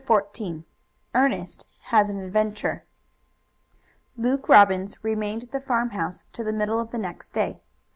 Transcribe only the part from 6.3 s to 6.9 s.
till the middle of